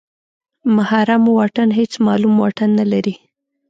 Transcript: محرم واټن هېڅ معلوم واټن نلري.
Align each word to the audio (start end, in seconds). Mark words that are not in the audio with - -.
محرم 0.75 1.23
واټن 1.37 1.69
هېڅ 1.79 1.91
معلوم 2.05 2.33
واټن 2.41 2.69
نلري. 2.79 3.15